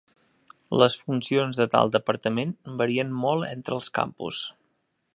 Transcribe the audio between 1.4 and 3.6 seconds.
de tal departament varien molt